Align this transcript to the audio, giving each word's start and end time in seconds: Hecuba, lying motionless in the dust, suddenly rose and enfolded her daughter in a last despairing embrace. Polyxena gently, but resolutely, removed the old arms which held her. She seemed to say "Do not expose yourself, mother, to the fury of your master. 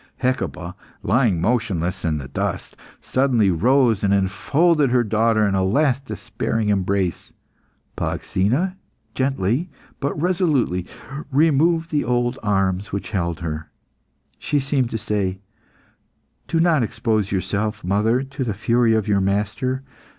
Hecuba, 0.17 0.75
lying 1.03 1.39
motionless 1.39 2.03
in 2.03 2.17
the 2.17 2.27
dust, 2.27 2.75
suddenly 3.01 3.51
rose 3.51 4.03
and 4.03 4.11
enfolded 4.11 4.89
her 4.89 5.03
daughter 5.03 5.47
in 5.47 5.53
a 5.53 5.61
last 5.63 6.05
despairing 6.05 6.69
embrace. 6.69 7.31
Polyxena 7.95 8.77
gently, 9.13 9.69
but 9.99 10.19
resolutely, 10.19 10.87
removed 11.31 11.91
the 11.91 12.03
old 12.03 12.39
arms 12.41 12.91
which 12.91 13.11
held 13.11 13.41
her. 13.41 13.69
She 14.39 14.59
seemed 14.59 14.89
to 14.89 14.97
say 14.97 15.39
"Do 16.47 16.59
not 16.59 16.81
expose 16.81 17.31
yourself, 17.31 17.83
mother, 17.83 18.23
to 18.23 18.43
the 18.43 18.55
fury 18.55 18.95
of 18.95 19.07
your 19.07 19.21
master. 19.21 19.83